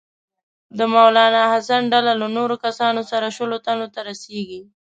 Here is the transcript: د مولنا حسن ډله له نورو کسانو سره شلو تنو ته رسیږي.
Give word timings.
د 0.77 0.79
مولنا 0.93 1.43
حسن 1.53 1.81
ډله 1.93 2.13
له 2.21 2.27
نورو 2.37 2.55
کسانو 2.65 3.01
سره 3.11 3.27
شلو 3.37 3.57
تنو 3.65 3.87
ته 3.93 3.99
رسیږي. 4.09 4.61